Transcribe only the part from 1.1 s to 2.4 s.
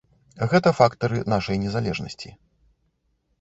нашай незалежнасці.